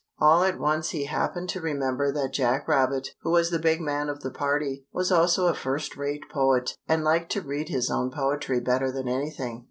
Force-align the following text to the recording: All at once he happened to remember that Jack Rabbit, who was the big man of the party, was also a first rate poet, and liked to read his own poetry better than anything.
All 0.17 0.41
at 0.41 0.57
once 0.59 0.89
he 0.89 1.05
happened 1.05 1.49
to 1.49 1.61
remember 1.61 2.11
that 2.11 2.33
Jack 2.33 2.67
Rabbit, 2.67 3.09
who 3.21 3.29
was 3.29 3.51
the 3.51 3.59
big 3.59 3.79
man 3.81 4.09
of 4.09 4.21
the 4.21 4.31
party, 4.31 4.87
was 4.91 5.11
also 5.11 5.45
a 5.45 5.53
first 5.53 5.95
rate 5.95 6.23
poet, 6.27 6.75
and 6.87 7.03
liked 7.03 7.31
to 7.33 7.41
read 7.41 7.69
his 7.69 7.91
own 7.91 8.09
poetry 8.09 8.59
better 8.59 8.91
than 8.91 9.07
anything. 9.07 9.59